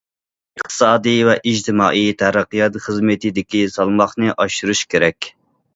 ئىقتىسادىي 0.59 1.19
ۋە 1.27 1.35
ئىجتىمائىي 1.51 2.09
تەرەققىيات 2.23 2.81
خىزمىتىدىكى 2.87 3.65
سالماقنى 3.77 4.37
ئاشۇرۇش 4.37 4.85
كېرەك. 4.95 5.33